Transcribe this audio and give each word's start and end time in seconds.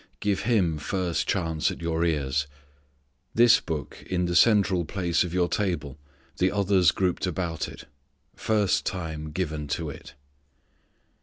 Give 0.19 0.39
Him 0.39 0.79
first 0.79 1.27
chance 1.27 1.69
at 1.69 1.79
your 1.79 2.03
ears. 2.03 2.47
This 3.35 3.59
Book 3.59 4.03
in 4.07 4.25
the 4.25 4.35
central 4.35 4.83
place 4.83 5.23
of 5.23 5.31
your 5.31 5.47
table, 5.47 5.95
the 6.37 6.51
others 6.51 6.89
grouped 6.89 7.27
about 7.27 7.67
it. 7.67 7.85
First 8.35 8.83
time 8.83 9.29
given 9.29 9.67
to 9.67 9.91
it. 9.91 10.15